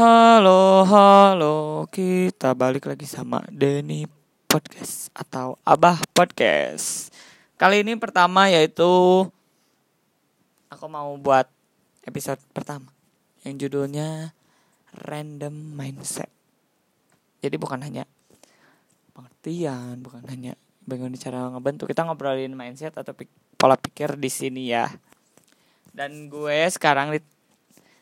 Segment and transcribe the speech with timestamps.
[0.00, 4.08] Halo, halo, kita balik lagi sama Denny
[4.48, 7.12] Podcast atau Abah Podcast.
[7.60, 8.88] Kali ini pertama yaitu
[10.72, 11.44] aku mau buat
[12.08, 12.88] episode pertama
[13.44, 14.32] yang judulnya
[15.04, 16.32] Random Mindset.
[17.44, 18.08] Jadi bukan hanya
[19.12, 20.56] pengertian, bukan hanya
[20.88, 21.92] bagaimana cara ngebentuk.
[21.92, 24.88] Kita ngobrolin mindset atau pik- pola pikir di sini ya.
[25.92, 27.36] Dan gue sekarang dit-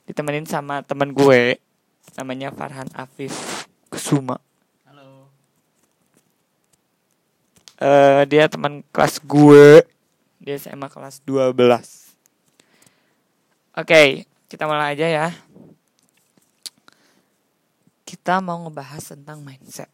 [0.06, 1.58] ditemenin sama temen gue
[2.16, 4.40] namanya Farhan Afif Kusuma.
[4.88, 5.28] Halo.
[7.82, 9.82] Eh dia teman kelas gue.
[10.38, 11.52] Dia SMA kelas 12.
[13.76, 15.28] Oke, kita mulai aja ya.
[18.08, 19.90] Kita mau ngebahas tentang mindset.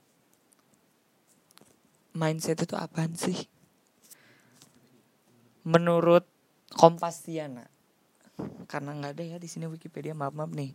[2.15, 3.51] Mindset itu apaan sih?
[5.67, 6.23] Menurut
[6.75, 7.71] Kompasiana.
[8.67, 10.75] Karena nggak ada ya di sini Wikipedia, maaf maaf nih.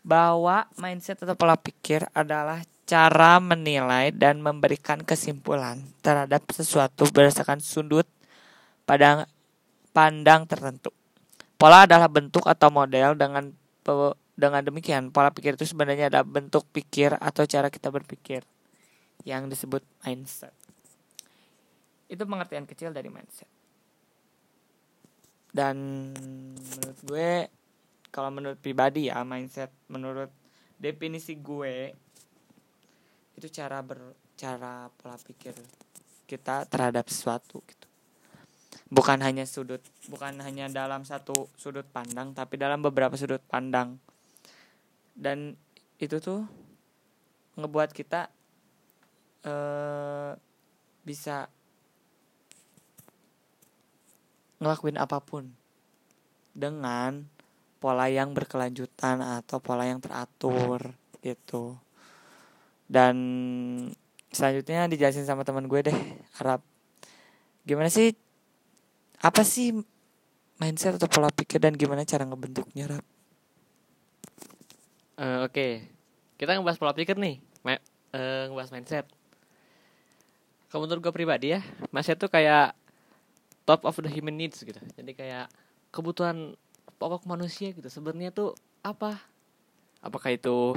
[0.00, 8.08] Bahwa mindset atau pola pikir adalah cara menilai dan memberikan kesimpulan terhadap sesuatu berdasarkan sudut
[8.82, 9.30] pandang
[9.94, 10.90] pandang tertentu.
[11.54, 13.54] Pola adalah bentuk atau model dengan
[14.34, 18.42] dengan demikian pola pikir itu sebenarnya adalah bentuk pikir atau cara kita berpikir
[19.28, 20.56] yang disebut mindset.
[22.10, 23.46] Itu pengertian kecil dari mindset.
[25.50, 26.10] Dan
[26.58, 27.30] menurut gue
[28.10, 30.30] kalau menurut pribadi ya mindset menurut
[30.76, 31.94] definisi gue
[33.38, 35.54] itu cara ber cara pola pikir
[36.26, 37.86] kita terhadap sesuatu gitu.
[38.90, 43.98] Bukan hanya sudut bukan hanya dalam satu sudut pandang tapi dalam beberapa sudut pandang.
[45.14, 45.54] Dan
[46.00, 46.46] itu tuh
[47.58, 48.30] ngebuat kita
[49.46, 50.32] eh
[51.00, 51.48] bisa
[54.60, 55.48] ngelakuin apa pun
[56.52, 57.24] dengan
[57.80, 60.92] pola yang berkelanjutan atau pola yang teratur
[61.24, 61.80] gitu
[62.86, 63.16] dan
[64.30, 65.98] selanjutnya dijelasin sama teman gue deh
[66.38, 66.60] harap
[67.64, 68.12] gimana sih
[69.20, 69.72] apa sih
[70.60, 73.04] mindset atau pola pikir dan gimana cara ngebentuknya Rap?
[75.20, 75.68] Eh, Oke,
[76.36, 79.08] kita ngebahas pola pikir nih, Ma eh, ngebahas mindset.
[80.68, 81.60] Kalau menurut gue pribadi ya,
[81.92, 82.76] mindset tuh kayak
[83.68, 84.78] top of the human needs gitu.
[84.96, 85.52] Jadi kayak
[85.92, 86.56] kebutuhan
[87.00, 87.88] pokok manusia gitu.
[87.88, 88.52] Sebenarnya tuh
[88.84, 89.16] apa?
[90.04, 90.76] Apakah itu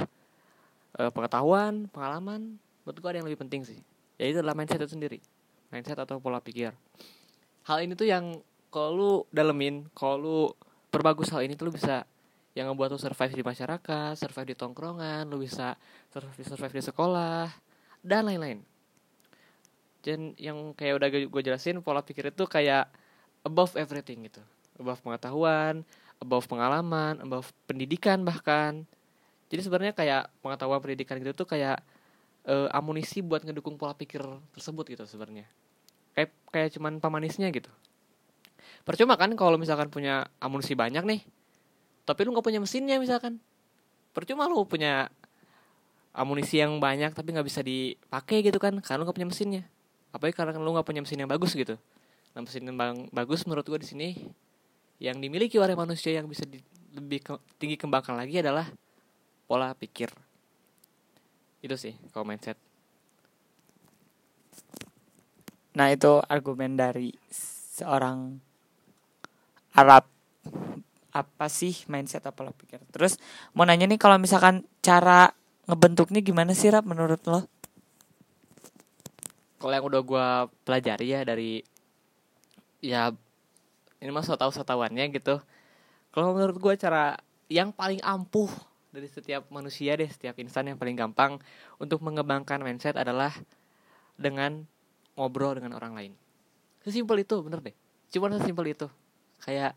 [0.96, 2.56] eh, pengetahuan, pengalaman?
[2.82, 3.78] Menurut gue ada yang lebih penting sih.
[4.16, 5.18] Ya itu adalah mindset itu sendiri.
[5.68, 6.72] Mindset atau pola pikir.
[7.68, 8.40] Hal ini tuh yang
[8.72, 10.38] kalau lu dalemin, kalau lu
[10.88, 12.08] perbagus hal ini tuh lu bisa
[12.54, 15.74] yang ngebuat lu survive di masyarakat, survive di tongkrongan, lu bisa
[16.10, 17.50] survive, survive di sekolah,
[18.02, 18.62] dan lain-lain.
[20.04, 22.86] Dan yang kayak udah gue jelasin, pola pikir itu kayak
[23.42, 24.42] above everything gitu.
[24.78, 25.82] Above pengetahuan,
[26.24, 28.88] above pengalaman, above pendidikan bahkan.
[29.52, 31.84] Jadi sebenarnya kayak pengetahuan pendidikan gitu tuh kayak
[32.48, 34.24] eh, amunisi buat ngedukung pola pikir
[34.56, 35.44] tersebut gitu sebenarnya.
[36.16, 37.68] Kayak kayak cuman pemanisnya gitu.
[38.88, 41.20] Percuma kan kalau misalkan punya amunisi banyak nih,
[42.08, 43.40] tapi lu nggak punya mesinnya misalkan
[44.12, 45.08] percuma lu punya
[46.14, 49.62] amunisi yang banyak tapi nggak bisa dipakai gitu kan karena lu nggak punya mesinnya
[50.14, 51.74] apalagi karena lu nggak punya mesin yang bagus gitu
[52.36, 52.78] nah mesin yang
[53.10, 54.08] bagus menurut gua di sini
[55.04, 56.64] yang dimiliki oleh manusia yang bisa di-
[56.96, 58.64] lebih ke- tinggi kembangkan lagi adalah
[59.44, 60.08] pola pikir
[61.60, 62.56] itu sih kalau mindset
[65.74, 67.10] Nah itu argumen dari
[67.74, 68.38] seorang
[69.74, 70.06] Arab
[71.10, 72.78] apa sih mindset atau pola pikir.
[72.94, 73.18] Terus
[73.58, 75.34] mau nanya nih kalau misalkan cara
[75.66, 77.42] ngebentuknya gimana sih Rap menurut lo?
[79.64, 80.26] kalau yang udah gua
[80.60, 81.64] pelajari ya dari
[82.84, 83.08] ya
[83.98, 85.38] ini mah so tau tahuannya gitu.
[86.14, 87.18] Kalau menurut gua cara
[87.50, 88.50] yang paling ampuh
[88.94, 91.42] dari setiap manusia deh setiap insan yang paling gampang
[91.82, 93.34] untuk mengembangkan mindset adalah
[94.14, 94.62] dengan
[95.18, 96.12] ngobrol dengan orang lain.
[96.86, 97.74] Sesimpel itu bener deh.
[98.14, 98.86] Cuma sesimpel itu.
[99.42, 99.74] Kayak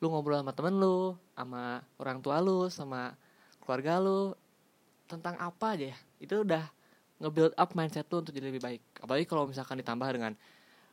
[0.00, 3.16] lu ngobrol sama temen lu sama orang tua lu sama
[3.64, 4.36] keluarga lu
[5.08, 5.98] tentang apa aja ya?
[6.20, 6.68] Itu udah
[7.20, 8.82] nge-build up mindset lu untuk jadi lebih baik.
[9.00, 10.32] Apalagi kalau misalkan ditambah dengan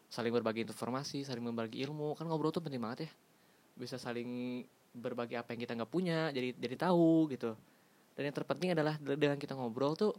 [0.07, 2.15] saling berbagi informasi saling berbagi ilmu.
[2.15, 3.12] Kan ngobrol tuh penting banget ya.
[3.77, 4.63] Bisa saling
[4.95, 7.54] berbagi apa yang kita nggak punya jadi jadi tahu gitu.
[8.18, 10.15] Dan yang terpenting adalah de- dengan kita ngobrol tuh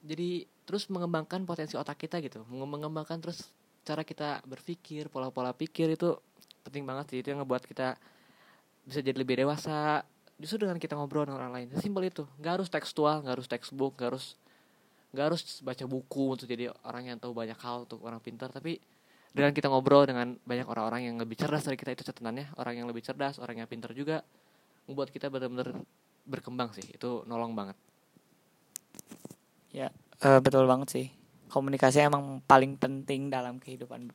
[0.00, 2.46] jadi terus mengembangkan potensi otak kita gitu.
[2.48, 3.50] Menge- mengembangkan terus
[3.82, 6.16] cara kita berpikir pola-pola pikir itu
[6.64, 7.18] penting banget sih.
[7.20, 7.98] Itu yang ngebuat kita
[8.88, 10.06] bisa jadi lebih dewasa.
[10.38, 11.68] Justru dengan kita ngobrol dengan orang lain.
[11.82, 12.24] Simpel itu.
[12.38, 14.38] Nggak harus tekstual nggak harus textbook nggak harus
[15.12, 18.76] nggak harus baca buku untuk jadi orang yang tahu banyak hal untuk orang pintar tapi
[19.32, 22.86] dengan kita ngobrol dengan banyak orang-orang yang lebih cerdas dari kita itu catatannya orang yang
[22.88, 24.20] lebih cerdas orang yang pintar juga
[24.84, 25.72] membuat kita benar-benar
[26.28, 27.76] berkembang sih itu nolong banget
[29.72, 29.92] Ya,
[30.24, 31.06] eh, betul banget sih.
[31.48, 34.08] Komunikasi emang paling penting dalam kehidupan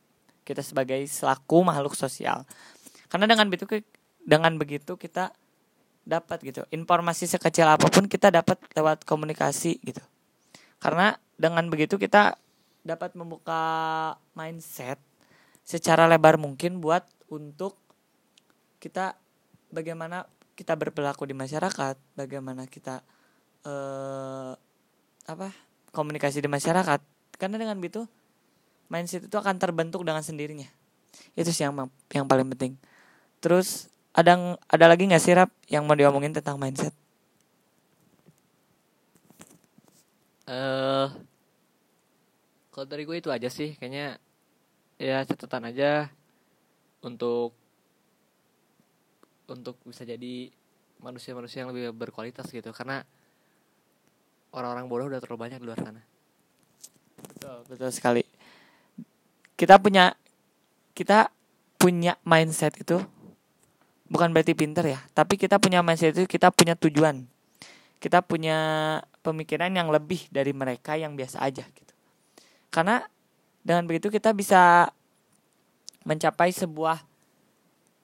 [0.46, 2.46] kita sebagai selaku makhluk sosial.
[3.10, 3.80] Karena dengan begitu
[4.24, 5.30] dengan begitu kita
[6.04, 10.04] dapat gitu informasi sekecil apa pun kita dapat lewat komunikasi gitu.
[10.84, 12.36] Karena dengan begitu kita
[12.84, 13.64] dapat membuka
[14.36, 15.00] mindset
[15.64, 17.80] secara lebar mungkin buat untuk
[18.84, 19.16] kita
[19.72, 23.00] bagaimana kita berperilaku di masyarakat, bagaimana kita
[23.64, 24.52] eh
[25.24, 25.48] apa
[25.96, 27.00] komunikasi di masyarakat.
[27.40, 28.04] Karena dengan begitu
[28.92, 30.68] mindset itu akan terbentuk dengan sendirinya.
[31.32, 32.76] Itu sih yang yang paling penting.
[33.40, 36.92] Terus ada ada lagi nggak sih rap yang mau diomongin tentang mindset
[40.44, 41.08] eh
[42.74, 44.18] kalau dari gue itu aja sih kayaknya
[44.98, 46.10] ya catatan aja
[47.06, 47.54] untuk
[49.46, 50.50] untuk bisa jadi
[50.98, 53.04] manusia-manusia yang lebih berkualitas gitu karena
[54.56, 56.02] orang-orang bodoh udah terlalu banyak di luar sana.
[57.20, 58.22] Betul betul sekali.
[59.54, 60.16] Kita punya
[60.96, 61.28] kita
[61.76, 62.98] punya mindset itu
[64.08, 67.28] bukan berarti pinter ya tapi kita punya mindset itu kita punya tujuan.
[68.00, 68.58] Kita punya
[69.24, 71.94] pemikiran yang lebih dari mereka yang biasa aja gitu.
[72.68, 73.00] Karena
[73.64, 74.92] dengan begitu kita bisa
[76.04, 77.00] mencapai sebuah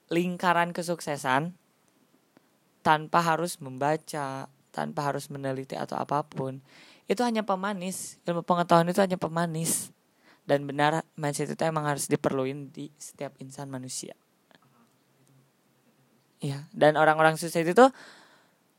[0.09, 1.53] lingkaran kesuksesan
[2.81, 6.65] tanpa harus membaca tanpa harus meneliti atau apa pun
[7.11, 8.23] itu hanya pemanis.
[8.25, 9.91] Ilmu pengetahuan itu hanya pemanis.
[10.47, 14.17] Dan benar mindset itu emang harus diperluin di setiap insan manusia.
[16.41, 17.87] Iya dan orang-orang sukses itu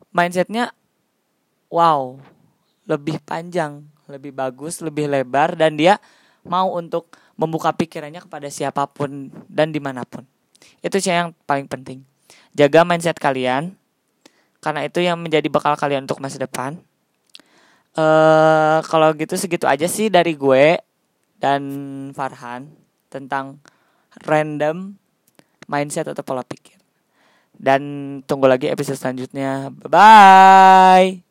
[0.09, 0.73] mindsetnya
[1.71, 2.19] wow
[2.85, 3.81] lebih panjang
[4.11, 5.95] lebih bagus lebih lebar dan dia
[6.43, 10.27] mau untuk membuka pikirannya kepada siapa pun dan di mana pun
[10.83, 12.03] itu sih yang paling penting
[12.51, 13.79] jaga mindset kalian
[14.61, 16.77] karena itu yang menjadi bekal kalian untuk masa depan.
[17.97, 20.79] Eh kalau gitu segitu aja sih dari gue
[21.41, 21.61] dan
[22.13, 22.69] Farhan
[23.09, 23.57] tentang
[24.23, 24.95] random
[25.65, 26.77] mindset atau pola pikir.
[27.57, 27.81] Dan
[28.29, 29.73] tunggu lagi episode selanjutnya.
[29.73, 31.30] Bye bye.